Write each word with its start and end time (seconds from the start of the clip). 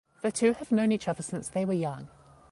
The 0.23 0.31
two 0.31 0.53
have 0.53 0.71
known 0.71 0.91
each 0.91 1.07
other 1.07 1.21
since 1.21 1.47
they 1.47 1.63
were 1.63 1.73
young. 1.75 2.07